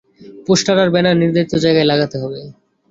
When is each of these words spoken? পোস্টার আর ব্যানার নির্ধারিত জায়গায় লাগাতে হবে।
পোস্টার 0.47 0.75
আর 0.83 0.89
ব্যানার 0.93 1.19
নির্ধারিত 1.21 1.53
জায়গায় 1.63 1.89
লাগাতে 1.91 2.17
হবে। 2.23 2.39